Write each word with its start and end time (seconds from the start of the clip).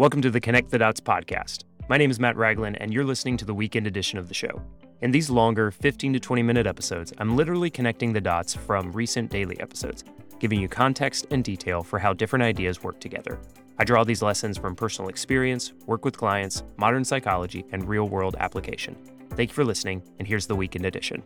Welcome 0.00 0.22
to 0.22 0.30
the 0.30 0.40
Connect 0.40 0.70
the 0.70 0.78
Dots 0.78 0.98
podcast. 0.98 1.64
My 1.90 1.98
name 1.98 2.10
is 2.10 2.18
Matt 2.18 2.34
Ragland, 2.34 2.78
and 2.80 2.90
you're 2.90 3.04
listening 3.04 3.36
to 3.36 3.44
the 3.44 3.52
weekend 3.52 3.86
edition 3.86 4.18
of 4.18 4.28
the 4.28 4.34
show. 4.34 4.62
In 5.02 5.10
these 5.10 5.28
longer 5.28 5.70
15 5.70 6.14
to 6.14 6.18
20 6.18 6.42
minute 6.42 6.66
episodes, 6.66 7.12
I'm 7.18 7.36
literally 7.36 7.68
connecting 7.68 8.14
the 8.14 8.20
dots 8.22 8.54
from 8.54 8.92
recent 8.92 9.30
daily 9.30 9.60
episodes, 9.60 10.04
giving 10.38 10.58
you 10.58 10.68
context 10.68 11.26
and 11.30 11.44
detail 11.44 11.82
for 11.82 11.98
how 11.98 12.14
different 12.14 12.42
ideas 12.42 12.82
work 12.82 12.98
together. 12.98 13.38
I 13.78 13.84
draw 13.84 14.02
these 14.02 14.22
lessons 14.22 14.56
from 14.56 14.74
personal 14.74 15.10
experience, 15.10 15.74
work 15.84 16.06
with 16.06 16.16
clients, 16.16 16.62
modern 16.78 17.04
psychology, 17.04 17.66
and 17.70 17.86
real 17.86 18.08
world 18.08 18.36
application. 18.40 18.96
Thank 19.34 19.50
you 19.50 19.54
for 19.54 19.66
listening, 19.66 20.02
and 20.18 20.26
here's 20.26 20.46
the 20.46 20.56
weekend 20.56 20.86
edition. 20.86 21.22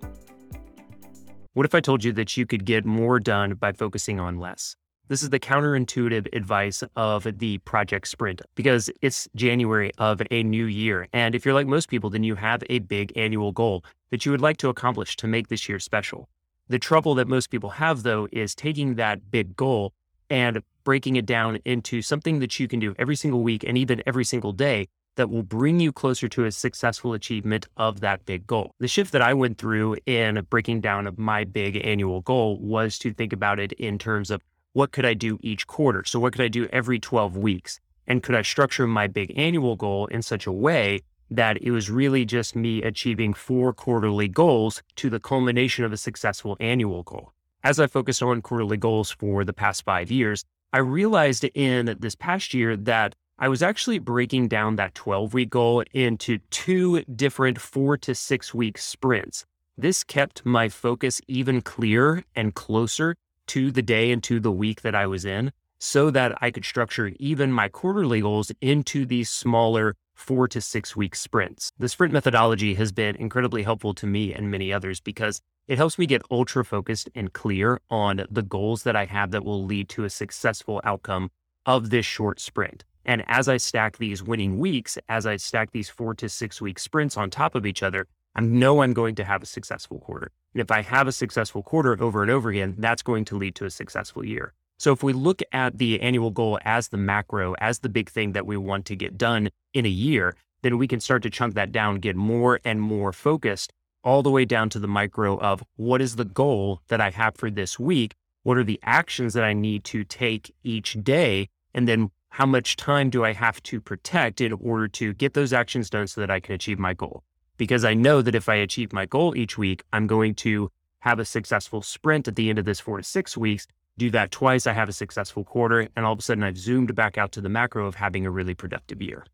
What 1.53 1.65
if 1.65 1.77
I 1.77 1.81
told 1.81 2.03
you 2.03 2.11
that 2.15 2.37
you 2.37 2.45
could 2.45 2.65
get 2.65 2.85
more 2.85 3.21
done 3.21 3.55
by 3.55 3.71
focusing 3.71 4.19
on 4.19 4.41
less? 4.41 4.75
This 5.07 5.23
is 5.23 5.29
the 5.29 5.39
counterintuitive 5.39 6.35
advice 6.35 6.83
of 6.97 7.25
the 7.39 7.59
project 7.59 8.09
sprint 8.09 8.41
because 8.55 8.89
it's 9.03 9.29
January 9.37 9.93
of 9.99 10.23
a 10.31 10.43
new 10.43 10.65
year. 10.65 11.09
And 11.13 11.35
if 11.35 11.45
you're 11.45 11.53
like 11.53 11.67
most 11.67 11.91
people, 11.91 12.09
then 12.09 12.25
you 12.25 12.37
have 12.37 12.63
a 12.71 12.79
big 12.79 13.13
annual 13.15 13.53
goal 13.53 13.85
that 14.11 14.25
you 14.25 14.33
would 14.33 14.41
like 14.41 14.57
to 14.59 14.71
accomplish 14.71 15.15
to 15.17 15.27
make 15.27 15.49
this 15.49 15.69
year 15.69 15.79
special. 15.79 16.31
The 16.69 16.79
trouble 16.79 17.15
that 17.17 17.29
most 17.29 17.51
people 17.51 17.69
have, 17.69 18.03
though, 18.03 18.29
is 18.33 18.55
taking 18.55 18.95
that 18.95 19.31
big 19.31 19.55
goal 19.57 19.93
and 20.31 20.63
breaking 20.85 21.17
it 21.17 21.27
down 21.27 21.59
into 21.67 22.01
something 22.01 22.39
that 22.39 22.59
you 22.59 22.67
can 22.67 22.81
do 22.81 22.95
every 22.99 23.17
single 23.17 23.43
week 23.43 23.63
and 23.63 23.77
even 23.77 24.03
every 24.07 24.25
single 24.25 24.53
day 24.53 24.89
that 25.17 25.29
will 25.29 25.43
bring 25.43 25.81
you 25.81 25.93
closer 25.93 26.29
to 26.29 26.47
a 26.47 26.51
successful 26.51 27.13
achievement 27.13 27.67
of 27.77 28.01
that 28.01 28.25
big 28.25 28.47
goal. 28.47 28.73
The 28.81 28.89
shift 28.89 29.13
that 29.13 29.23
I 29.23 29.35
went 29.35 29.59
through 29.59 29.97
in 30.07 30.47
breaking 30.49 30.81
down 30.81 31.13
my 31.19 31.45
big 31.45 31.85
annual 31.85 32.23
goal 32.23 32.59
was 32.59 32.99
to 33.01 33.13
think 33.13 33.35
about 33.35 33.61
it 33.61 33.73
in 33.73 33.99
terms 33.99 34.31
of 34.31 34.41
what 34.75 34.91
could 34.91 35.07
I 35.07 35.15
do 35.15 35.39
each 35.41 35.67
quarter? 35.67 36.05
So, 36.05 36.21
what 36.21 36.33
could 36.33 36.43
I 36.43 36.49
do 36.49 36.69
every 36.73 36.99
12 36.99 37.37
weeks? 37.37 37.81
And 38.07 38.23
could 38.23 38.35
I 38.35 38.43
structure 38.43 38.87
my 38.87 39.07
big 39.07 39.33
annual 39.37 39.77
goal 39.77 40.07
in 40.07 40.21
such 40.21 40.47
a 40.47 40.53
way 40.53 41.01
that 41.31 41.63
it 41.63 41.71
was 41.71 41.91
really 41.91 42.25
just 42.25 42.55
me 42.55 42.83
achieving 42.83 43.33
four 43.33 43.73
quarterly 43.73 44.29
goals 44.29 44.83
to 44.97 45.09
the 45.09 45.21
culmination 45.21 45.85
of 45.85 45.93
a 45.93 45.97
successful 45.97 46.57
annual 46.61 47.05
goal? 47.05 47.33
As 47.63 47.81
I 47.81 47.87
focused 47.87 48.23
on 48.23 48.43
quarterly 48.43 48.77
goals 48.77 49.11
for 49.11 49.45
the 49.45 49.53
past 49.53 49.85
five 49.85 50.11
years, 50.11 50.45
I 50.73 50.79
realized 50.79 51.45
in 51.55 51.97
this 52.01 52.17
past 52.17 52.53
year 52.53 52.77
that 52.77 53.15
I 53.39 53.49
was 53.49 53.63
actually 53.63 54.01
breaking 54.01 54.49
down 54.49 54.75
that 54.77 54.95
12 54.97 55.35
week 55.35 55.51
goal 55.51 55.85
into 55.93 56.39
two 56.51 57.03
different 57.05 57.61
four 57.61 57.97
to 57.99 58.15
six 58.15 58.53
week 58.53 58.77
sprints. 58.77 59.47
This 59.79 60.03
kept 60.03 60.45
my 60.45 60.69
focus 60.69 61.21
even 61.29 61.63
clearer 61.63 62.25
and 62.35 62.55
closer 62.55 63.15
to 63.49 63.71
the 63.71 63.83
day 63.83 64.11
and 64.11 64.23
to 64.25 64.41
the 64.41 64.53
week 64.53 64.83
that 64.83 64.95
I 64.95 65.07
was 65.07 65.25
in 65.25 65.53
so 65.79 66.11
that 66.11 66.37
I 66.41 66.51
could 66.51 66.65
structure 66.65 67.13
even 67.19 67.53
my 67.53 67.69
quarterly 67.69 68.23
goals 68.23 68.51
into 68.61 69.05
these 69.05 69.29
smaller 69.29 69.97
four 70.15 70.49
to 70.49 70.61
six 70.61 70.97
week 70.97 71.15
sprints. 71.15 71.73
The 71.79 71.89
sprint 71.89 72.13
methodology 72.13 72.75
has 72.75 72.93
been 72.93 73.17
incredibly 73.17 73.63
helpful 73.65 73.93
to 73.95 74.07
me 74.07 74.33
and 74.33 74.51
many 74.51 74.73
others 74.73 75.01
because 75.01 75.41
it 75.67 75.77
helps 75.77 75.99
me 75.99 76.07
get 76.07 76.23
ultra 76.31 76.65
focused 76.65 77.09
and 77.15 77.33
clear 77.33 77.81
on 77.91 78.25
the 78.31 78.43
goals 78.43 78.85
that 78.85 78.97
I 78.97 79.05
have 79.07 79.31
that 79.33 79.45
will 79.45 79.65
lead 79.65 79.89
to 79.91 80.05
a 80.05 80.11
successful 80.11 80.81
outcome 80.85 81.31
of 81.67 81.91
this 81.91 82.07
short 82.07 82.41
sprint. 82.41 82.85
And 83.05 83.23
as 83.27 83.49
I 83.49 83.59
stack 83.59 83.99
these 83.99 84.23
winning 84.23 84.59
weeks, 84.59 84.97
as 85.09 85.27
I 85.27 85.37
stack 85.37 85.73
these 85.73 85.91
four 85.91 86.15
to 86.15 86.29
six 86.29 86.61
week 86.61 86.79
sprints 86.79 87.17
on 87.17 87.29
top 87.29 87.55
of 87.55 87.67
each 87.67 87.83
other, 87.83 88.07
I 88.37 88.41
know 88.41 88.83
I'm 88.83 88.93
going 88.93 89.15
to 89.17 89.25
have 89.25 89.43
a 89.43 89.47
successful 89.47 90.01
quarter. 90.01 90.31
And 90.55 90.61
if 90.61 90.71
I 90.71 90.83
have 90.83 91.07
a 91.07 91.13
successful 91.13 91.63
quarter 91.63 91.97
over 92.03 92.23
and 92.23 92.31
over 92.31 92.51
again, 92.51 92.75
that's 92.79 93.03
going 93.03 93.25
to 93.27 93.37
lead 93.37 93.55
to 93.57 93.65
a 93.65 93.71
successful 93.71 94.25
year. 94.25 94.55
So 94.79 94.93
if 94.93 95.03
we 95.03 95.13
look 95.13 95.41
at 95.53 95.79
the 95.79 96.01
annual 96.01 96.31
goal 96.31 96.59
as 96.65 96.89
the 96.89 96.97
macro, 96.97 97.55
as 97.59 97.79
the 97.79 97.89
big 97.89 98.11
thing 98.11 98.33
that 98.33 98.47
we 98.47 98.57
want 98.57 98.87
to 98.87 98.97
get 98.97 99.17
done 99.17 99.51
in 99.73 99.87
a 99.87 99.91
year, 99.91 100.35
then 100.63 100.79
we 100.79 100.89
can 100.89 100.99
start 100.99 101.23
to 101.23 101.31
chunk 101.31 101.55
that 101.55 101.71
down, 101.73 102.01
get 102.01 102.17
more 102.17 102.61
and 102.65 102.81
more 102.81 103.13
focused 103.13 103.73
all 104.03 104.23
the 104.23 104.31
way 104.31 104.45
down 104.45 104.69
to 104.71 104.79
the 104.79 104.89
micro 104.89 105.39
of 105.39 105.63
what 105.77 106.03
is 106.03 106.17
the 106.17 106.25
goal 106.25 106.81
that 106.89 107.01
I 107.01 107.11
have 107.11 107.37
for 107.37 107.51
this 107.51 107.79
week? 107.79 108.15
What 108.43 108.59
are 108.59 108.65
the 108.65 108.81
actions 108.83 109.33
that 109.35 109.45
I 109.45 109.53
need 109.53 109.85
to 109.85 110.05
take 110.05 110.55
each 110.63 110.99
day? 111.03 111.49
And 111.73 111.89
then 111.89 112.11
how 112.31 112.47
much 112.47 112.77
time 112.77 113.11
do 113.11 113.25
I 113.25 113.33
have 113.33 113.63
to 113.65 113.81
protect 113.81 114.41
in 114.41 114.53
order 114.53 114.89
to 114.89 115.15
get 115.15 115.35
those 115.35 115.53
actions 115.53 115.89
done 115.89 116.09
so 116.09 116.21
that 116.21 116.31
I 116.31 116.41
can 116.41 116.55
achieve 116.55 116.79
my 116.79 116.95
goal? 116.95 117.23
Because 117.57 117.85
I 117.85 117.95
know 117.95 118.23
that 118.23 118.35
if 118.35 118.49
I 118.49 118.57
achieve 118.57 118.93
my 118.93 119.07
goal 119.07 119.37
each 119.37 119.57
week, 119.59 119.83
I'm 119.93 120.07
going 120.07 120.35
to 120.37 120.71
have 121.01 121.19
a 121.19 121.25
successful 121.25 121.83
sprint 121.83 122.29
at 122.29 122.37
the 122.37 122.49
end 122.49 122.59
of 122.59 122.65
this 122.65 122.81
four 122.81 122.97
to 122.97 123.03
six 123.03 123.37
weeks. 123.37 123.67
Do 123.97 124.11
that 124.11 124.31
twice, 124.31 124.67
I 124.67 124.73
have 124.73 124.89
a 124.89 124.93
successful 124.93 125.45
quarter, 125.45 125.89
and 125.95 126.05
all 126.05 126.13
of 126.13 126.19
a 126.19 126.23
sudden 126.23 126.43
I've 126.43 126.59
zoomed 126.59 126.95
back 126.95 127.17
out 127.17 127.31
to 127.33 127.41
the 127.41 127.49
macro 127.49 127.87
of 127.87 127.95
having 127.95 128.27
a 128.27 128.31
really 128.31 128.55
productive 128.55 129.01
year. 129.01 129.25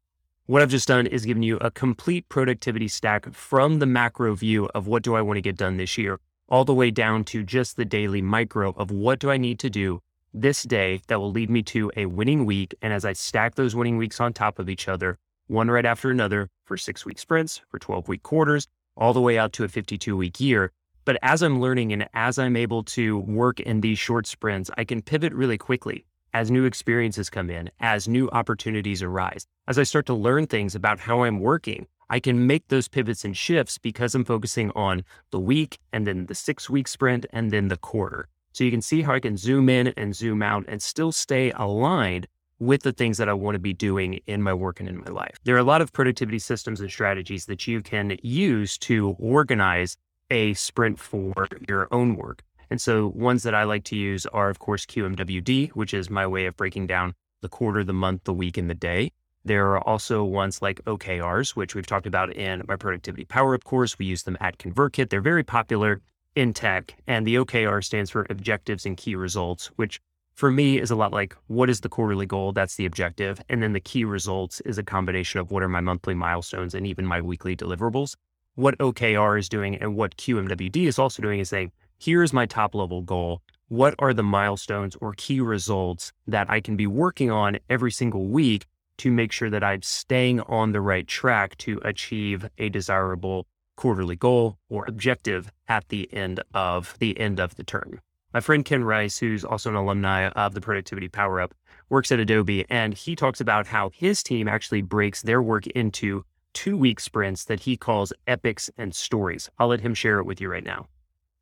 What 0.46 0.62
I've 0.62 0.68
just 0.68 0.88
done 0.88 1.06
is 1.06 1.24
given 1.24 1.44
you 1.44 1.58
a 1.58 1.70
complete 1.70 2.28
productivity 2.28 2.88
stack 2.88 3.32
from 3.32 3.78
the 3.78 3.86
macro 3.86 4.34
view 4.34 4.68
of 4.74 4.88
what 4.88 5.04
do 5.04 5.14
I 5.14 5.22
want 5.22 5.36
to 5.36 5.42
get 5.42 5.56
done 5.56 5.76
this 5.76 5.96
year, 5.96 6.18
all 6.48 6.64
the 6.64 6.74
way 6.74 6.90
down 6.90 7.24
to 7.26 7.44
just 7.44 7.76
the 7.76 7.84
daily 7.84 8.20
micro 8.20 8.72
of 8.76 8.90
what 8.90 9.20
do 9.20 9.30
I 9.30 9.36
need 9.36 9.60
to 9.60 9.70
do 9.70 10.02
this 10.34 10.64
day 10.64 11.02
that 11.06 11.20
will 11.20 11.30
lead 11.30 11.50
me 11.50 11.62
to 11.62 11.92
a 11.96 12.06
winning 12.06 12.44
week. 12.46 12.74
And 12.82 12.92
as 12.92 13.04
I 13.04 13.12
stack 13.12 13.54
those 13.54 13.76
winning 13.76 13.96
weeks 13.96 14.20
on 14.20 14.32
top 14.32 14.58
of 14.58 14.68
each 14.68 14.88
other, 14.88 15.18
one 15.50 15.68
right 15.68 15.84
after 15.84 16.10
another 16.10 16.48
for 16.64 16.76
six 16.76 17.04
week 17.04 17.18
sprints, 17.18 17.60
for 17.68 17.80
12 17.80 18.06
week 18.06 18.22
quarters, 18.22 18.68
all 18.96 19.12
the 19.12 19.20
way 19.20 19.36
out 19.36 19.52
to 19.54 19.64
a 19.64 19.68
52 19.68 20.16
week 20.16 20.38
year. 20.38 20.70
But 21.04 21.18
as 21.22 21.42
I'm 21.42 21.60
learning 21.60 21.92
and 21.92 22.08
as 22.14 22.38
I'm 22.38 22.56
able 22.56 22.84
to 22.84 23.18
work 23.18 23.58
in 23.58 23.80
these 23.80 23.98
short 23.98 24.28
sprints, 24.28 24.70
I 24.78 24.84
can 24.84 25.02
pivot 25.02 25.32
really 25.32 25.58
quickly 25.58 26.06
as 26.32 26.52
new 26.52 26.64
experiences 26.64 27.28
come 27.28 27.50
in, 27.50 27.68
as 27.80 28.06
new 28.06 28.30
opportunities 28.30 29.02
arise. 29.02 29.44
As 29.66 29.76
I 29.76 29.82
start 29.82 30.06
to 30.06 30.14
learn 30.14 30.46
things 30.46 30.76
about 30.76 31.00
how 31.00 31.24
I'm 31.24 31.40
working, 31.40 31.88
I 32.08 32.20
can 32.20 32.46
make 32.46 32.68
those 32.68 32.86
pivots 32.86 33.24
and 33.24 33.36
shifts 33.36 33.76
because 33.76 34.14
I'm 34.14 34.24
focusing 34.24 34.70
on 34.76 35.02
the 35.32 35.40
week 35.40 35.78
and 35.92 36.06
then 36.06 36.26
the 36.26 36.34
six 36.36 36.70
week 36.70 36.86
sprint 36.86 37.26
and 37.32 37.50
then 37.50 37.66
the 37.66 37.76
quarter. 37.76 38.28
So 38.52 38.62
you 38.62 38.70
can 38.70 38.82
see 38.82 39.02
how 39.02 39.14
I 39.14 39.20
can 39.20 39.36
zoom 39.36 39.68
in 39.68 39.88
and 39.96 40.14
zoom 40.14 40.42
out 40.42 40.64
and 40.68 40.80
still 40.80 41.10
stay 41.10 41.50
aligned 41.50 42.28
with 42.60 42.82
the 42.82 42.92
things 42.92 43.18
that 43.18 43.28
I 43.28 43.32
want 43.32 43.56
to 43.56 43.58
be 43.58 43.72
doing 43.72 44.20
in 44.26 44.42
my 44.42 44.54
work 44.54 44.78
and 44.78 44.88
in 44.88 44.98
my 44.98 45.10
life. 45.10 45.38
There 45.44 45.56
are 45.56 45.58
a 45.58 45.64
lot 45.64 45.80
of 45.80 45.92
productivity 45.92 46.38
systems 46.38 46.80
and 46.80 46.90
strategies 46.90 47.46
that 47.46 47.66
you 47.66 47.80
can 47.80 48.16
use 48.22 48.78
to 48.78 49.16
organize 49.18 49.96
a 50.30 50.54
sprint 50.54 50.98
for 50.98 51.48
your 51.68 51.88
own 51.90 52.14
work. 52.14 52.42
And 52.70 52.80
so 52.80 53.08
ones 53.08 53.42
that 53.42 53.54
I 53.54 53.64
like 53.64 53.84
to 53.84 53.96
use 53.96 54.26
are, 54.26 54.48
of 54.48 54.60
course, 54.60 54.86
QMWD, 54.86 55.70
which 55.70 55.92
is 55.92 56.08
my 56.08 56.26
way 56.26 56.46
of 56.46 56.56
breaking 56.56 56.86
down 56.86 57.14
the 57.40 57.48
quarter, 57.48 57.82
the 57.82 57.92
month, 57.92 58.24
the 58.24 58.32
week, 58.32 58.56
and 58.56 58.70
the 58.70 58.74
day. 58.74 59.10
There 59.44 59.68
are 59.72 59.80
also 59.80 60.22
ones 60.22 60.60
like 60.60 60.84
OKRs, 60.84 61.56
which 61.56 61.74
we've 61.74 61.86
talked 61.86 62.06
about 62.06 62.32
in 62.34 62.62
my 62.68 62.76
productivity 62.76 63.24
power 63.24 63.54
up 63.54 63.64
course. 63.64 63.98
We 63.98 64.04
use 64.04 64.22
them 64.22 64.36
at 64.38 64.58
ConvertKit. 64.58 65.08
They're 65.08 65.22
very 65.22 65.42
popular 65.42 66.02
in 66.36 66.52
tech. 66.52 66.94
And 67.06 67.26
the 67.26 67.36
OKR 67.36 67.82
stands 67.82 68.10
for 68.10 68.26
objectives 68.28 68.84
and 68.86 68.96
key 68.96 69.14
results, 69.14 69.68
which 69.76 70.00
for 70.40 70.50
me 70.50 70.80
is 70.80 70.90
a 70.90 70.96
lot 70.96 71.12
like 71.12 71.36
what 71.48 71.68
is 71.68 71.80
the 71.80 71.88
quarterly 71.90 72.24
goal? 72.24 72.50
That's 72.50 72.76
the 72.76 72.86
objective. 72.86 73.42
And 73.50 73.62
then 73.62 73.74
the 73.74 73.78
key 73.78 74.06
results 74.06 74.62
is 74.62 74.78
a 74.78 74.82
combination 74.82 75.38
of 75.38 75.50
what 75.50 75.62
are 75.62 75.68
my 75.68 75.82
monthly 75.82 76.14
milestones 76.14 76.74
and 76.74 76.86
even 76.86 77.04
my 77.04 77.20
weekly 77.20 77.54
deliverables. 77.54 78.16
What 78.54 78.78
OKR 78.78 79.38
is 79.38 79.50
doing 79.50 79.76
and 79.76 79.96
what 79.96 80.16
QMWD 80.16 80.86
is 80.86 80.98
also 80.98 81.20
doing 81.20 81.40
is 81.40 81.50
saying, 81.50 81.72
here's 81.98 82.32
my 82.32 82.46
top 82.46 82.74
level 82.74 83.02
goal. 83.02 83.42
What 83.68 83.94
are 83.98 84.14
the 84.14 84.22
milestones 84.22 84.96
or 85.02 85.12
key 85.12 85.40
results 85.40 86.10
that 86.26 86.48
I 86.48 86.60
can 86.60 86.74
be 86.74 86.86
working 86.86 87.30
on 87.30 87.58
every 87.68 87.92
single 87.92 88.24
week 88.24 88.64
to 88.96 89.10
make 89.12 89.32
sure 89.32 89.50
that 89.50 89.62
I'm 89.62 89.82
staying 89.82 90.40
on 90.40 90.72
the 90.72 90.80
right 90.80 91.06
track 91.06 91.58
to 91.58 91.82
achieve 91.84 92.48
a 92.56 92.70
desirable 92.70 93.46
quarterly 93.76 94.16
goal 94.16 94.56
or 94.70 94.86
objective 94.88 95.52
at 95.68 95.90
the 95.90 96.10
end 96.14 96.40
of 96.54 96.96
the 96.98 97.20
end 97.20 97.38
of 97.40 97.56
the 97.56 97.62
term. 97.62 98.00
My 98.32 98.38
friend 98.38 98.64
Ken 98.64 98.84
Rice, 98.84 99.18
who's 99.18 99.44
also 99.44 99.70
an 99.70 99.74
alumni 99.74 100.28
of 100.28 100.54
the 100.54 100.60
Productivity 100.60 101.08
Power 101.08 101.40
Up, 101.40 101.52
works 101.88 102.12
at 102.12 102.20
Adobe, 102.20 102.64
and 102.70 102.94
he 102.94 103.16
talks 103.16 103.40
about 103.40 103.66
how 103.66 103.90
his 103.92 104.22
team 104.22 104.46
actually 104.46 104.82
breaks 104.82 105.22
their 105.22 105.42
work 105.42 105.66
into 105.66 106.24
two 106.52 106.76
week 106.76 107.00
sprints 107.00 107.46
that 107.46 107.58
he 107.58 107.76
calls 107.76 108.12
epics 108.28 108.70
and 108.78 108.94
stories. 108.94 109.50
I'll 109.58 109.66
let 109.66 109.80
him 109.80 109.94
share 109.94 110.20
it 110.20 110.26
with 110.26 110.40
you 110.40 110.48
right 110.48 110.62
now. 110.62 110.86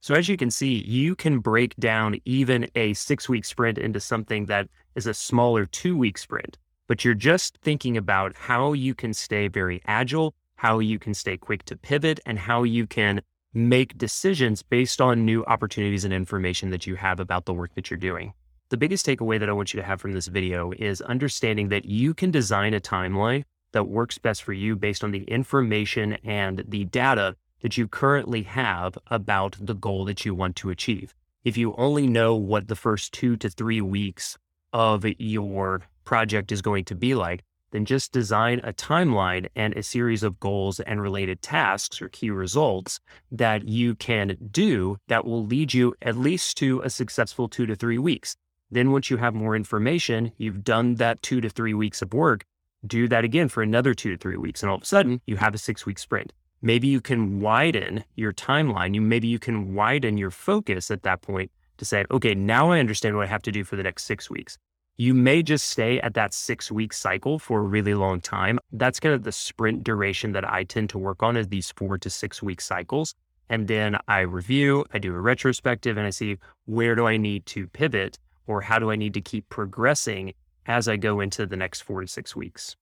So, 0.00 0.14
as 0.14 0.30
you 0.30 0.38
can 0.38 0.50
see, 0.50 0.82
you 0.86 1.14
can 1.14 1.40
break 1.40 1.76
down 1.76 2.20
even 2.24 2.70
a 2.74 2.94
six 2.94 3.28
week 3.28 3.44
sprint 3.44 3.76
into 3.76 4.00
something 4.00 4.46
that 4.46 4.68
is 4.94 5.06
a 5.06 5.12
smaller 5.12 5.66
two 5.66 5.94
week 5.94 6.16
sprint, 6.16 6.56
but 6.86 7.04
you're 7.04 7.12
just 7.12 7.58
thinking 7.58 7.98
about 7.98 8.34
how 8.34 8.72
you 8.72 8.94
can 8.94 9.12
stay 9.12 9.48
very 9.48 9.82
agile, 9.86 10.34
how 10.56 10.78
you 10.78 10.98
can 10.98 11.12
stay 11.12 11.36
quick 11.36 11.64
to 11.64 11.76
pivot, 11.76 12.18
and 12.24 12.38
how 12.38 12.62
you 12.62 12.86
can 12.86 13.20
make 13.54 13.96
decisions 13.96 14.62
based 14.62 15.00
on 15.00 15.24
new 15.24 15.44
opportunities 15.44 16.04
and 16.04 16.12
information 16.12 16.70
that 16.70 16.86
you 16.86 16.96
have 16.96 17.20
about 17.20 17.44
the 17.46 17.54
work 17.54 17.74
that 17.74 17.90
you're 17.90 17.98
doing. 17.98 18.32
The 18.70 18.76
biggest 18.76 19.06
takeaway 19.06 19.40
that 19.40 19.48
I 19.48 19.52
want 19.52 19.72
you 19.72 19.80
to 19.80 19.86
have 19.86 20.00
from 20.00 20.12
this 20.12 20.26
video 20.26 20.72
is 20.78 21.00
understanding 21.00 21.68
that 21.70 21.86
you 21.86 22.12
can 22.12 22.30
design 22.30 22.74
a 22.74 22.80
timeline 22.80 23.44
that 23.72 23.88
works 23.88 24.18
best 24.18 24.42
for 24.42 24.52
you 24.52 24.76
based 24.76 25.02
on 25.02 25.10
the 25.10 25.24
information 25.24 26.14
and 26.24 26.64
the 26.68 26.84
data 26.84 27.36
that 27.60 27.76
you 27.76 27.88
currently 27.88 28.42
have 28.42 28.98
about 29.08 29.56
the 29.60 29.74
goal 29.74 30.04
that 30.04 30.24
you 30.24 30.34
want 30.34 30.56
to 30.56 30.70
achieve. 30.70 31.14
If 31.44 31.56
you 31.56 31.74
only 31.78 32.06
know 32.06 32.34
what 32.34 32.68
the 32.68 32.76
first 32.76 33.12
two 33.12 33.36
to 33.38 33.48
three 33.48 33.80
weeks 33.80 34.36
of 34.72 35.04
your 35.18 35.82
project 36.04 36.52
is 36.52 36.62
going 36.62 36.84
to 36.84 36.94
be 36.94 37.14
like, 37.14 37.42
then 37.70 37.84
just 37.84 38.12
design 38.12 38.60
a 38.64 38.72
timeline 38.72 39.48
and 39.54 39.74
a 39.74 39.82
series 39.82 40.22
of 40.22 40.40
goals 40.40 40.80
and 40.80 41.00
related 41.00 41.42
tasks 41.42 42.00
or 42.00 42.08
key 42.08 42.30
results 42.30 43.00
that 43.30 43.68
you 43.68 43.94
can 43.94 44.36
do 44.50 44.96
that 45.08 45.24
will 45.24 45.44
lead 45.44 45.74
you 45.74 45.94
at 46.02 46.16
least 46.16 46.56
to 46.58 46.80
a 46.80 46.90
successful 46.90 47.48
two 47.48 47.66
to 47.66 47.74
three 47.74 47.98
weeks. 47.98 48.36
Then, 48.70 48.92
once 48.92 49.10
you 49.10 49.16
have 49.16 49.34
more 49.34 49.56
information, 49.56 50.32
you've 50.36 50.62
done 50.62 50.96
that 50.96 51.22
two 51.22 51.40
to 51.40 51.48
three 51.48 51.74
weeks 51.74 52.02
of 52.02 52.12
work, 52.12 52.44
do 52.86 53.08
that 53.08 53.24
again 53.24 53.48
for 53.48 53.62
another 53.62 53.94
two 53.94 54.10
to 54.10 54.18
three 54.18 54.36
weeks. 54.36 54.62
And 54.62 54.70
all 54.70 54.76
of 54.76 54.82
a 54.82 54.86
sudden, 54.86 55.20
you 55.26 55.36
have 55.36 55.54
a 55.54 55.58
six 55.58 55.86
week 55.86 55.98
sprint. 55.98 56.32
Maybe 56.60 56.88
you 56.88 57.00
can 57.00 57.40
widen 57.40 58.04
your 58.16 58.32
timeline. 58.32 58.94
You 58.94 59.00
maybe 59.00 59.28
you 59.28 59.38
can 59.38 59.74
widen 59.74 60.18
your 60.18 60.30
focus 60.30 60.90
at 60.90 61.02
that 61.04 61.22
point 61.22 61.50
to 61.78 61.84
say, 61.84 62.04
okay, 62.10 62.34
now 62.34 62.70
I 62.72 62.80
understand 62.80 63.16
what 63.16 63.24
I 63.24 63.28
have 63.28 63.42
to 63.42 63.52
do 63.52 63.64
for 63.64 63.76
the 63.76 63.82
next 63.82 64.04
six 64.04 64.28
weeks. 64.28 64.58
You 65.00 65.14
may 65.14 65.44
just 65.44 65.70
stay 65.70 66.00
at 66.00 66.14
that 66.14 66.34
six 66.34 66.72
week 66.72 66.92
cycle 66.92 67.38
for 67.38 67.60
a 67.60 67.62
really 67.62 67.94
long 67.94 68.20
time. 68.20 68.58
That's 68.72 68.98
kind 68.98 69.14
of 69.14 69.22
the 69.22 69.30
sprint 69.30 69.84
duration 69.84 70.32
that 70.32 70.44
I 70.44 70.64
tend 70.64 70.90
to 70.90 70.98
work 70.98 71.22
on 71.22 71.36
is 71.36 71.46
these 71.46 71.70
four 71.76 71.98
to 71.98 72.10
six 72.10 72.42
week 72.42 72.60
cycles. 72.60 73.14
And 73.48 73.68
then 73.68 73.96
I 74.08 74.22
review, 74.22 74.84
I 74.92 74.98
do 74.98 75.14
a 75.14 75.20
retrospective, 75.20 75.96
and 75.96 76.04
I 76.04 76.10
see 76.10 76.38
where 76.64 76.96
do 76.96 77.06
I 77.06 77.16
need 77.16 77.46
to 77.46 77.68
pivot 77.68 78.18
or 78.48 78.60
how 78.60 78.80
do 78.80 78.90
I 78.90 78.96
need 78.96 79.14
to 79.14 79.20
keep 79.20 79.48
progressing 79.50 80.34
as 80.66 80.88
I 80.88 80.96
go 80.96 81.20
into 81.20 81.46
the 81.46 81.56
next 81.56 81.82
four 81.82 82.00
to 82.00 82.08
six 82.08 82.34
weeks. 82.34 82.74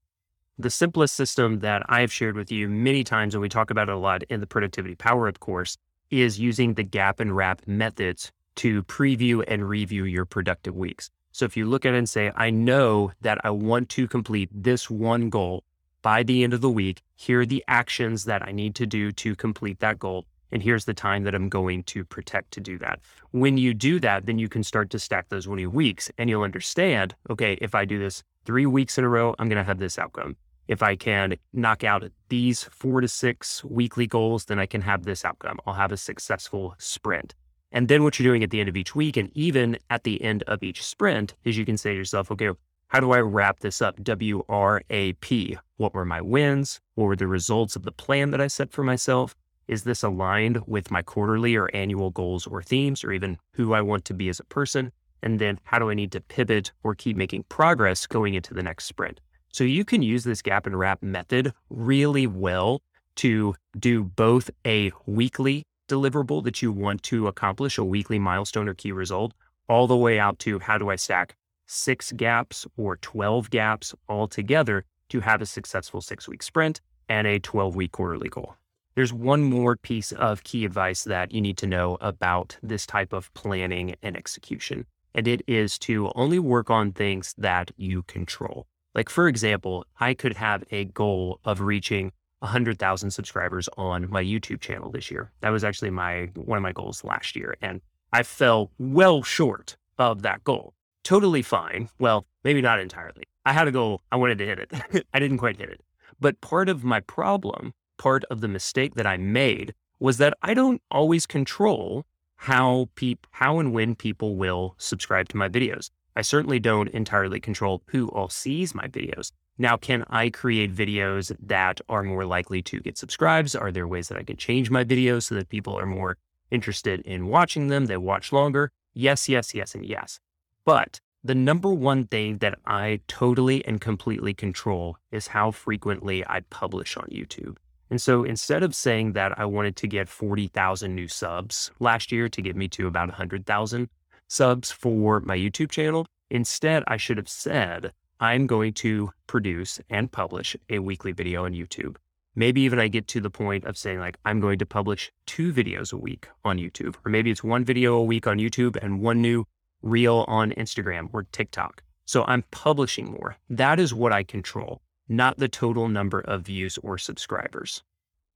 The 0.59 0.71
simplest 0.71 1.17
system 1.17 1.59
that 1.59 1.83
I 1.87 2.01
have 2.01 2.11
shared 2.11 2.35
with 2.35 2.51
you 2.51 2.67
many 2.71 3.05
times, 3.05 3.35
and 3.35 3.43
we 3.43 3.51
talk 3.51 3.71
about 3.71 3.91
it 3.91 3.95
a 3.95 3.99
lot 3.99 4.23
in 4.23 4.41
the 4.41 4.47
Productivity 4.47 4.95
Power 4.95 5.29
Up 5.29 5.39
course, 5.39 5.77
is 6.11 6.41
using 6.41 6.75
the 6.75 6.83
gap 6.83 7.21
and 7.21 7.37
wrap 7.37 7.61
methods 7.67 8.33
to 8.55 8.85
preview 8.85 9.45
and 9.47 9.69
review 9.69 10.05
your 10.05 10.25
productive 10.25 10.75
weeks. 10.75 11.11
So 11.37 11.45
if 11.45 11.55
you 11.55 11.67
look 11.67 11.85
at 11.85 11.93
it 11.93 11.99
and 11.99 12.09
say, 12.09 12.33
I 12.35 12.49
know 12.49 13.13
that 13.21 13.45
I 13.45 13.51
want 13.51 13.91
to 13.91 14.09
complete 14.09 14.49
this 14.51 14.89
one 14.89 15.29
goal 15.29 15.65
by 16.01 16.23
the 16.23 16.43
end 16.43 16.55
of 16.55 16.63
the 16.63 16.71
week, 16.71 17.03
here 17.15 17.43
are 17.43 17.45
the 17.45 17.63
actions 17.69 18.25
that 18.25 18.41
I 18.41 18.53
need 18.53 18.75
to 18.77 18.87
do 18.87 19.13
to 19.13 19.37
complete 19.37 19.81
that 19.81 19.99
goal. 19.99 20.25
And 20.51 20.63
here's 20.63 20.87
the 20.87 20.95
time 20.95 21.25
that 21.25 21.35
I'm 21.35 21.51
going 21.51 21.83
to 21.93 22.07
protect 22.07 22.53
to 22.53 22.61
do 22.61 22.79
that. 22.79 23.01
When 23.33 23.59
you 23.59 23.75
do 23.75 24.01
that, 24.01 24.25
then 24.25 24.39
you 24.39 24.49
can 24.49 24.63
start 24.65 24.89
to 24.93 24.99
stack 24.99 25.29
those 25.29 25.45
20 25.45 25.67
weeks 25.67 26.11
and 26.17 26.31
you'll 26.31 26.41
understand, 26.41 27.15
okay, 27.29 27.59
if 27.61 27.75
I 27.75 27.85
do 27.85 27.99
this 27.99 28.23
three 28.47 28.65
weeks 28.65 28.97
in 28.97 29.05
a 29.05 29.09
row, 29.11 29.35
I'm 29.39 29.51
going 29.51 29.63
to 29.63 29.63
have 29.63 29.79
this 29.79 29.99
outcome. 29.99 30.37
If 30.69 30.83
I 30.83 30.97
can 30.97 31.37
knock 31.53 31.85
out 31.85 32.03
these 32.31 32.65
four 32.65 33.03
to 33.03 33.09
six 33.09 33.63
weekly 33.63 34.07
goals, 34.07 34.47
then 34.47 34.59
I 34.59 34.65
can 34.65 34.81
have 34.81 35.05
this 35.05 35.23
outcome. 35.23 35.59
I'll 35.67 35.75
have 35.75 35.93
a 35.93 35.99
successful 35.99 36.75
sprint. 36.79 37.35
And 37.77 37.89
then 37.89 38.05
what 38.05 38.19
you're 38.19 38.27
doing 38.27 38.43
at 38.43 38.49
the 38.49 38.59
end 38.59 38.71
of 38.71 38.77
each 38.79 38.95
week 38.95 39.19
and 39.19 39.31
even 39.35 39.77
at 39.91 40.05
the 40.05 40.23
end 40.23 40.43
of 40.45 40.63
each 40.63 40.83
sprint 40.83 41.35
is 41.45 41.59
you 41.59 41.67
can 41.67 41.77
say 41.77 41.91
to 41.91 41.97
yourself, 41.99 42.31
okay, 42.31 42.49
how 42.89 43.01
do 43.01 43.13
I 43.13 43.19
wrap 43.19 43.61
this 43.61 43.83
up? 43.83 44.03
W 44.03 44.43
R 44.49 44.81
A 44.89 45.13
P. 45.13 45.59
What 45.77 45.93
were 45.93 46.07
my 46.07 46.23
wins? 46.23 46.81
What 46.95 47.05
were 47.05 47.17
the 47.17 47.27
results 47.27 47.77
of 47.77 47.83
the 47.83 47.93
plan 47.93 48.31
that 48.31 48.41
I 48.41 48.47
set 48.47 48.73
for 48.73 48.83
myself? 48.83 49.35
Is 49.69 49.85
this 49.85 50.03
aligned 50.03 50.63
with 50.67 50.91
my 50.91 51.03
quarterly 51.03 51.55
or 51.55 51.69
annual 51.75 52.09
goals 52.11 52.47
or 52.47 52.63
themes, 52.63 53.05
or 53.05 53.13
even 53.13 53.37
who 53.51 53.75
I 53.75 53.83
want 53.83 54.07
to 54.07 54.15
be 54.15 54.31
as 54.31 54.41
a 54.41 54.45
person? 54.45 54.91
And 55.23 55.39
then 55.39 55.61
how 55.65 55.79
do 55.79 55.91
I 55.91 55.95
need 55.95 56.13
to 56.13 56.23
pivot 56.23 56.73
or 56.83 56.95
keep 56.95 57.19
making 57.19 57.45
progress 57.51 58.07
going 58.07 58.33
into 58.33 58.55
the 58.55 58.63
next 58.63 58.87
sprint? 58.87 59.21
So 59.53 59.65
you 59.65 59.85
can 59.85 60.01
use 60.01 60.25
this 60.25 60.41
gap 60.41 60.65
and 60.65 60.79
wrap 60.79 61.03
method 61.03 61.53
really 61.69 62.27
well 62.27 62.81
to 63.17 63.55
do 63.79 64.03
both 64.03 64.51
a 64.65 64.93
weekly 65.05 65.67
deliverable 65.89 66.43
that 66.45 66.63
you 66.63 66.73
want 66.73 67.03
to 67.05 67.27
accomplish, 67.27 67.79
a 67.79 67.85
weekly 67.85 68.19
milestone 68.19 68.69
or 68.69 68.75
key 68.75 68.93
result, 68.93 69.33
all 69.69 69.87
the 69.87 69.97
way 69.97 70.19
out 70.19 70.39
to 70.41 70.59
how 70.59 70.79
do 70.79 70.91
I 70.91 70.97
stack 70.97 71.37
six 71.67 72.13
gaps 72.13 72.67
or 72.77 72.97
12 72.97 73.51
gaps 73.51 73.95
all 74.09 74.29
together 74.29 74.85
to 75.09 75.21
have 75.21 75.43
a 75.43 75.47
successful 75.47 76.01
six 76.01 76.29
week 76.29 76.43
sprint 76.43 76.81
and 77.09 77.27
a 77.27 77.39
12 77.39 77.77
week 77.77 77.93
quarterly 77.93 78.29
goal. 78.29 78.55
There's 78.95 79.13
one 79.13 79.43
more 79.43 79.77
piece 79.77 80.13
of 80.13 80.43
key 80.43 80.65
advice 80.65 81.05
that 81.05 81.33
you 81.33 81.41
need 81.41 81.59
to 81.59 81.67
know 81.67 81.99
about 82.01 82.57
this 82.63 82.87
type 82.87 83.13
of 83.13 83.33
planning 83.35 83.95
and 84.03 84.17
execution, 84.17 84.87
and 85.15 85.29
it 85.29 85.43
is 85.47 85.79
to 85.81 86.11
only 86.15 86.39
work 86.39 86.71
on 86.71 86.93
things 86.93 87.35
that 87.37 87.71
you 87.77 88.05
control. 88.05 88.67
Like, 88.95 89.11
for 89.11 89.29
example, 89.29 89.85
I 90.01 90.15
could 90.15 90.35
have 90.37 90.65
a 90.71 90.87
goal 90.87 91.41
of 91.45 91.61
reaching 91.61 92.13
100,000 92.41 93.11
subscribers 93.11 93.69
on 93.77 94.11
my 94.11 94.23
YouTube 94.23 94.61
channel 94.61 94.91
this 94.91 95.11
year. 95.11 95.31
That 95.41 95.51
was 95.51 95.65
actually 95.65 95.91
my 95.91 96.31
one 96.35 96.57
of 96.57 96.63
my 96.63 96.73
goals 96.73 97.05
last 97.05 97.37
year 97.37 97.57
and 97.63 97.81
I 98.13 98.23
fell 98.23 98.71
well 98.79 99.23
short 99.23 99.77
of 99.99 100.23
that 100.23 100.45
goal. 100.45 100.75
Totally 101.03 101.43
fine. 101.43 101.89
Well, 101.99 102.27
maybe 102.45 102.61
not 102.61 102.81
entirely. 102.81 103.25
I 103.45 103.53
had 103.53 103.69
a 103.69 103.73
goal, 103.73 104.03
I 104.11 104.17
wanted 104.17 104.39
to 104.39 104.47
hit 104.47 104.59
it. 104.59 105.07
I 105.15 105.19
didn't 105.19 105.39
quite 105.39 105.57
hit 105.57 105.71
it. 105.71 105.81
But 106.21 106.41
part 106.41 106.69
of 106.69 106.85
my 106.85 107.01
problem, 107.01 107.75
part 107.99 108.25
of 108.31 108.41
the 108.41 108.49
mistake 108.49 108.95
that 108.95 109.07
I 109.07 109.17
made 109.17 109.75
was 109.99 110.19
that 110.19 110.35
I 110.43 110.55
don't 110.55 110.83
always 110.91 111.27
control 111.27 112.05
how 112.37 112.89
peop- 112.95 113.27
how 113.31 113.59
and 113.59 113.73
when 113.73 113.95
people 113.95 114.37
will 114.37 114.75
subscribe 114.79 115.29
to 115.31 115.37
my 115.37 115.49
videos. 115.49 115.91
I 116.15 116.23
certainly 116.23 116.59
don't 116.59 116.89
entirely 116.89 117.41
control 117.41 117.83
who 117.89 118.09
all 118.09 118.29
sees 118.29 118.75
my 118.75 118.87
videos. 118.87 119.33
Now, 119.59 119.77
can 119.77 120.05
I 120.11 120.29
create 120.29 120.75
videos 120.75 121.35
that 121.41 121.81
are 121.89 122.03
more 122.03 122.27
likely 122.27 122.61
to 122.63 122.81
get 122.81 122.99
subscribes? 122.99 123.55
Are 123.55 123.73
there 123.73 123.89
ways 123.89 124.09
that 124.09 124.19
I 124.19 124.23
can 124.23 124.37
change 124.37 124.71
my 124.71 124.85
videos 124.85 125.25
so 125.25 125.35
that 125.35 125.49
people 125.49 125.79
are 125.79 125.87
more 125.87 126.19
interested 126.51 127.01
in 127.01 127.29
watching 127.29 127.69
them? 127.69 127.87
They 127.87 127.97
watch 127.97 128.33
longer? 128.33 128.71
Yes, 128.93 129.29
yes, 129.29 129.55
yes, 129.55 129.75
and 129.75 129.85
yes. 129.85 130.21
But 130.65 131.01
the 131.25 131.35
number 131.35 131.73
one 131.73 132.07
thing 132.07 132.39
that 132.39 132.59
I 132.67 133.01
totally 133.09 133.65
and 133.65 133.81
completely 133.81 134.35
control 134.35 134.99
is 135.11 135.29
how 135.29 135.51
frequently 135.51 136.25
I 136.27 136.41
publish 136.51 136.97
on 136.97 137.05
YouTube. 137.05 137.57
And 137.89 138.01
so 138.01 138.25
instead 138.25 138.63
of 138.63 138.75
saying 138.75 139.13
that 139.13 139.39
I 139.39 139.45
wanted 139.45 139.77
to 139.77 139.87
get 139.87 140.09
40,000 140.09 140.95
new 140.95 141.09
subs 141.09 141.71
last 141.79 142.13
year 142.13 142.29
to 142.29 142.43
get 142.43 142.57
me 142.57 142.69
to 142.69 142.87
about 142.87 143.09
100,000 143.09 143.89
subs 144.29 144.71
for 144.71 145.21
my 145.21 145.37
YouTube 145.37 145.71
channel, 145.71 146.07
instead 146.31 146.83
I 146.87 146.97
should 146.97 147.17
have 147.17 147.29
said 147.29 147.93
I'm 148.19 148.47
going 148.47 148.73
to 148.75 149.11
produce 149.27 149.79
and 149.91 150.11
publish 150.11 150.57
a 150.71 150.79
weekly 150.79 151.13
video 151.13 151.45
on 151.45 151.53
YouTube. 151.53 151.97
Maybe 152.35 152.63
even 152.63 152.79
I 152.79 152.89
get 152.89 153.09
to 153.09 153.21
the 153.21 153.29
point 153.29 153.67
of 153.67 153.77
saying, 153.77 153.99
like, 153.99 154.17
I'm 154.25 154.41
going 154.41 154.59
to 154.59 154.67
publish 154.67 155.13
two 155.27 155.53
videos 155.53 155.93
a 155.93 155.99
week 155.99 156.29
on 156.43 156.57
YouTube, 156.57 156.95
or 157.05 157.11
maybe 157.11 157.31
it's 157.31 157.45
one 157.45 157.63
video 157.63 157.95
a 157.95 158.05
week 158.05 158.27
on 158.27 158.39
YouTube 158.39 158.77
and 158.83 159.03
one 159.03 159.21
new 159.21 159.47
reel 159.83 160.25
on 160.29 160.53
Instagram 160.53 161.11
or 161.13 161.25
TikTok. 161.25 161.83
So 162.07 162.25
I'm 162.27 162.45
publishing 162.51 163.11
more. 163.11 163.37
That 163.51 163.79
is 163.79 163.93
what 163.93 164.13
I 164.13 164.23
control, 164.23 164.81
not 165.09 165.37
the 165.37 165.49
total 165.49 165.89
number 165.89 166.21
of 166.21 166.43
views 166.43 166.79
or 166.79 166.97
subscribers. 166.97 167.83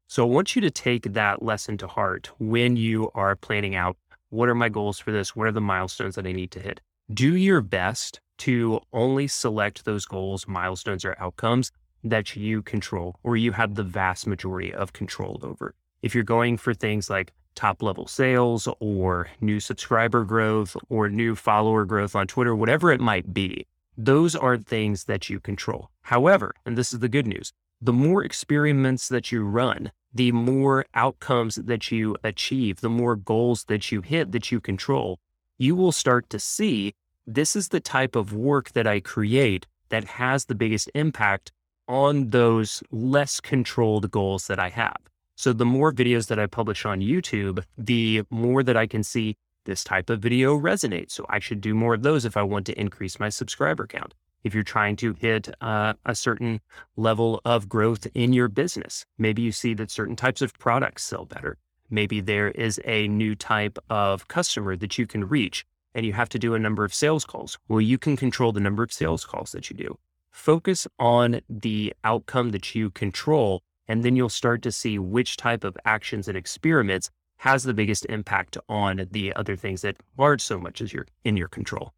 So 0.09 0.25
I 0.25 0.31
want 0.31 0.57
you 0.57 0.61
to 0.61 0.71
take 0.71 1.15
that 1.15 1.43
lesson 1.43 1.79
to 1.79 1.87
heart 1.87 2.31
when 2.39 2.77
you 2.77 3.11
are 3.15 3.35
planning 3.35 3.77
out 3.77 3.97
what 4.29 4.49
are 4.49 4.55
my 4.55 4.69
goals 4.69 4.99
for 4.99 5.11
this? 5.11 5.35
What 5.35 5.47
are 5.47 5.53
the 5.53 5.61
milestones 5.61 6.17
that 6.17 6.27
I 6.27 6.33
need 6.33 6.51
to 6.53 6.61
hit? 6.61 6.81
Do 7.13 7.35
your 7.35 7.61
best 7.61 8.21
to 8.39 8.81
only 8.93 9.27
select 9.27 9.85
those 9.85 10.05
goals, 10.05 10.47
milestones, 10.47 11.05
or 11.05 11.17
outcomes 11.19 11.73
that 12.05 12.37
you 12.37 12.63
control 12.63 13.17
or 13.25 13.37
you 13.37 13.51
have 13.51 13.75
the 13.75 13.83
vast 13.83 14.29
majority 14.29 14.73
of 14.73 14.93
control 14.93 15.41
over. 15.43 15.75
If 16.03 16.15
you're 16.15 16.23
going 16.23 16.57
for 16.57 16.73
things 16.73 17.11
like 17.11 17.33
top 17.57 17.83
level 17.83 18.07
sales 18.07 18.69
or 18.79 19.29
new 19.41 19.59
subscriber 19.59 20.25
growth 20.25 20.77
or 20.89 21.09
new 21.09 21.35
follower 21.35 21.85
growth 21.85 22.15
on 22.15 22.29
Twitter, 22.29 22.55
whatever 22.55 22.93
it 22.93 23.01
might 23.01 23.35
be, 23.35 23.67
those 23.99 24.37
are 24.37 24.57
things 24.57 25.07
that 25.07 25.29
you 25.29 25.41
control. 25.41 25.91
However, 26.03 26.55
and 26.65 26.79
this 26.79 26.93
is 26.93 27.01
the 27.01 27.09
good 27.09 27.27
news, 27.27 27.53
the 27.81 27.93
more 27.93 28.23
experiments 28.23 29.09
that 29.09 29.33
you 29.33 29.43
run, 29.43 29.91
the 30.15 30.31
more 30.31 30.87
outcomes 30.95 31.57
that 31.57 31.91
you 31.91 32.17
achieve, 32.23 32.83
the 32.83 32.89
more 32.89 33.17
goals 33.17 33.65
that 33.65 33.91
you 33.91 34.01
hit 34.01 34.31
that 34.31 34.53
you 34.53 34.61
control, 34.61 35.19
you 35.61 35.77
will 35.77 35.93
start 35.93 36.31
to 36.31 36.39
see 36.39 36.95
this 37.27 37.55
is 37.55 37.69
the 37.69 37.81
type 37.81 38.17
of 38.17 38.33
work 38.33 38.73
that 38.73 38.87
I 38.87 38.99
create 38.99 39.67
that 39.91 40.05
has 40.05 40.47
the 40.47 40.55
biggest 40.55 40.91
impact 40.95 41.53
on 41.87 42.31
those 42.31 42.83
less 42.91 43.41
controlled 43.41 44.11
goals 44.11 44.47
that 44.47 44.59
I 44.59 44.71
have. 44.71 44.97
So 45.37 45.53
the 45.53 45.67
more 45.67 45.93
videos 45.93 46.29
that 46.29 46.39
I 46.39 46.47
publish 46.47 46.87
on 46.87 47.01
YouTube, 47.01 47.63
the 47.77 48.23
more 48.31 48.63
that 48.63 48.77
I 48.77 48.87
can 48.87 49.05
see 49.05 49.37
this 49.67 49.85
type 49.85 50.09
of 50.09 50.21
video 50.21 50.59
resonates. 50.59 51.11
So 51.11 51.27
I 51.29 51.41
should 51.41 51.61
do 51.61 51.75
more 51.75 51.93
of 51.93 52.03
those 52.03 52.25
if 52.25 52.39
I 52.39 52.43
want 52.43 52.65
to 52.67 52.81
increase 52.81 53.21
my 53.21 53.29
subscriber 53.29 53.87
count. 53.87 54.15
If 54.43 54.55
you're 54.55 54.63
trying 54.63 54.97
to 54.97 55.13
hit 55.13 55.51
uh, 55.61 55.93
a 56.07 56.15
certain 56.15 56.63
level 56.97 57.43
of 57.45 57.69
growth 57.69 58.07
in 58.15 58.33
your 58.33 58.49
business, 58.49 59.05
maybe 59.19 59.43
you 59.43 59.53
see 59.53 59.75
that 59.75 59.91
certain 59.91 60.17
types 60.17 60.41
of 60.41 60.55
products 60.59 61.05
sell 61.05 61.27
better. 61.27 61.59
Maybe 61.91 62.21
there 62.21 62.49
is 62.49 62.81
a 62.85 63.09
new 63.09 63.35
type 63.35 63.79
of 63.91 64.29
customer 64.29 64.77
that 64.77 64.97
you 64.97 65.07
can 65.07 65.29
reach 65.29 65.67
and 65.95 66.07
you 66.07 66.13
have 66.13 66.29
to 66.31 66.39
do 66.39 66.55
a 66.55 66.59
number 66.59 66.85
of 66.85 66.95
sales 66.95 67.25
calls. 67.25 67.59
Well, 67.69 67.81
you 67.81 67.99
can 67.99 68.17
control 68.17 68.53
the 68.53 68.61
number 68.61 68.83
of 68.83 68.93
sales 68.93 69.25
calls 69.25 69.53
that 69.53 69.71
you 69.71 69.77
do. 69.77 69.99
Focus 70.31 70.87
on 70.99 71.41
the 71.49 71.93
outcome 72.05 72.51
that 72.51 72.75
you 72.75 72.91
control, 72.91 73.63
and 73.89 74.05
then 74.05 74.15
you'll 74.15 74.29
start 74.29 74.63
to 74.63 74.73
see 74.73 74.99
which 74.99 75.37
type 75.37 75.65
of 75.65 75.77
actions 75.85 76.29
and 76.29 76.37
experiments 76.37 77.11
has 77.39 77.65
the 77.65 77.75
biggest 77.75 78.07
impact 78.07 78.57
on 78.69 79.09
the 79.11 79.35
other 79.35 79.57
things 79.57 79.83
that 79.83 79.97
aren't 80.19 80.43
so 80.43 80.59
much 80.59 80.81
as 80.81 80.93
you're 80.93 81.07
in 81.25 81.37
your 81.37 81.49
control. 81.49 81.93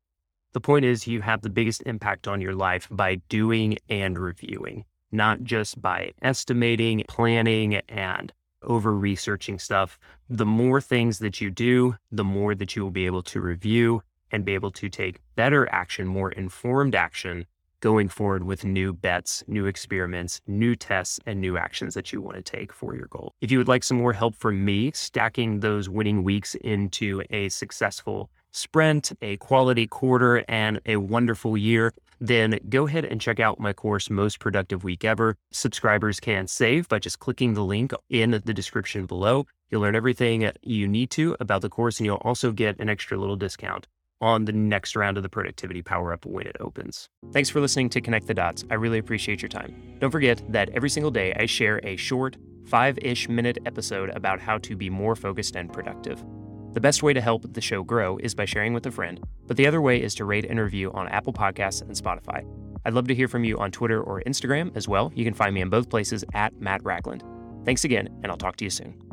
The 0.53 0.61
point 0.61 0.85
is, 0.85 1.07
you 1.07 1.21
have 1.23 1.43
the 1.43 1.51
biggest 1.51 1.83
impact 1.85 2.29
on 2.29 2.41
your 2.41 2.55
life 2.55 2.89
by 2.91 3.17
doing 3.29 3.79
and 3.89 4.19
reviewing, 4.19 4.85
not 5.11 5.43
just 5.43 5.81
by 5.83 6.13
estimating, 6.23 7.03
planning, 7.09 7.77
and 7.89 8.33
over 8.64 8.95
researching 8.95 9.59
stuff. 9.59 9.99
The 10.28 10.47
more 10.47 10.81
things 10.81 11.19
that 11.21 11.40
you 11.40 11.50
do, 11.50 11.97
the 12.11 12.25
more 12.25 12.54
that 12.54 12.76
you 12.76 12.83
will 12.83 12.90
be 12.90 13.07
able 13.07 13.23
to 13.25 13.40
review 13.40 14.02
and 14.31 14.45
be 14.45 14.54
able 14.54 14.71
to 14.73 14.88
take 14.88 15.21
better 15.37 15.69
action, 15.73 16.07
more 16.07 16.33
informed 16.33 16.95
action 16.95 17.47
going 17.81 18.09
forward 18.09 18.45
with 18.45 18.64
new 18.64 18.92
bets, 18.92 19.42
new 19.49 19.66
experiments, 19.66 20.40
new 20.47 20.75
tests, 20.76 21.19
and 21.26 21.40
new 21.40 21.59
actions 21.59 21.95
that 21.95 22.12
you 22.12 22.23
want 22.23 22.37
to 22.37 22.42
take 22.42 22.73
for 22.73 22.95
your 22.95 23.07
goal. 23.07 23.35
If 23.40 23.50
you 23.50 23.59
would 23.59 23.69
like 23.69 23.83
some 23.83 23.99
more 23.99 24.12
help 24.12 24.37
from 24.37 24.64
me 24.64 24.92
stacking 24.95 25.61
those 25.61 25.88
winning 25.88 26.23
weeks 26.23 26.54
into 26.54 27.23
a 27.31 27.49
successful 27.49 28.31
sprint, 28.52 29.12
a 29.21 29.37
quality 29.38 29.88
quarter, 29.88 30.45
and 30.49 30.81
a 30.87 30.97
wonderful 30.97 31.57
year, 31.57 31.92
then 32.23 32.61
go 32.69 32.87
ahead 32.87 33.05
and 33.05 33.21
check 33.21 33.41
out 33.41 33.59
my 33.59 33.73
course, 33.73 34.09
Most 34.09 34.38
Productive 34.38 34.85
Week 34.85 35.05
Ever. 35.05 35.37
Subscribers 35.50 36.21
can 36.21 36.47
save 36.47 36.88
by 36.88 37.00
just 37.00 37.19
clicking 37.19 37.55
the 37.55 37.64
link 37.64 37.93
in 38.09 38.31
the 38.45 38.55
description 38.55 39.07
below. 39.07 39.45
You'll 39.71 39.81
learn 39.81 39.97
everything 39.97 40.49
you 40.62 40.87
need 40.87 41.11
to 41.12 41.37
about 41.41 41.62
the 41.62 41.69
course, 41.69 41.99
and 41.99 42.07
you'll 42.07 42.17
also 42.17 42.52
get 42.52 42.79
an 42.79 42.88
extra 42.88 43.19
little 43.19 43.35
discount 43.35 43.88
on 44.21 44.45
the 44.45 44.52
next 44.52 44.95
round 44.95 45.17
of 45.17 45.25
the 45.25 45.29
Productivity 45.29 45.83
Power 45.83 46.12
Up 46.12 46.25
when 46.25 46.47
it 46.47 46.57
opens. 46.61 47.09
Thanks 47.33 47.50
for 47.50 47.61
listening 47.61 47.91
to 47.91 48.00
Connect 48.00 48.29
the 48.29 48.35
Dots. 48.35 48.64
I 48.71 48.75
really 48.75 48.99
appreciate 48.99 49.43
your 49.43 49.49
time. 49.49 49.97
Don't 49.99 50.12
forget 50.12 50.41
that 50.52 50.69
every 50.71 50.91
single 50.91 51.11
day 51.11 51.35
I 51.35 51.47
share 51.47 51.81
a 51.83 51.97
short, 51.97 52.37
five 52.67 52.99
ish 52.99 53.29
minute 53.29 53.59
episode 53.67 54.11
about 54.11 54.38
how 54.38 54.59
to 54.59 54.76
be 54.76 54.88
more 54.88 55.17
focused 55.17 55.57
and 55.57 55.73
productive. 55.73 56.25
The 56.73 56.81
best 56.81 57.02
way 57.02 57.12
to 57.12 57.21
help 57.21 57.52
the 57.52 57.61
show 57.61 57.83
grow 57.83 58.17
is 58.17 58.35
by 58.35 58.47
sharing 58.47 58.73
with 58.73 58.87
a 58.87 58.91
friend, 58.91 59.21
but 59.47 59.59
the 59.59 59.67
other 59.67 59.83
way 59.83 60.02
is 60.02 60.14
to 60.14 60.25
rate 60.25 60.47
and 60.47 60.59
review 60.59 60.91
on 60.93 61.07
Apple 61.09 61.33
Podcasts 61.33 61.83
and 61.83 61.93
Spotify. 61.93 62.47
I'd 62.87 62.95
love 62.95 63.09
to 63.09 63.14
hear 63.14 63.29
from 63.29 63.45
you 63.45 63.59
on 63.59 63.71
Twitter 63.71 64.02
or 64.02 64.23
Instagram 64.23 64.75
as 64.75 64.88
well. 64.88 65.12
You 65.14 65.25
can 65.25 65.35
find 65.35 65.55
me 65.55 65.61
in 65.61 65.69
both 65.69 65.91
places 65.91 66.25
at 66.33 66.59
Matt 66.61 66.83
Ragland. 66.83 67.23
Thanks 67.67 67.85
again, 67.85 68.09
and 68.23 68.33
I'll 68.33 68.38
talk 68.38 68.57
to 68.57 68.64
you 68.64 68.71
soon. 68.71 69.12